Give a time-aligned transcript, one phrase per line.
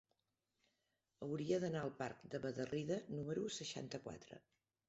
[1.25, 4.43] Hauria d'anar al parc de Bederrida número seixanta-quatre.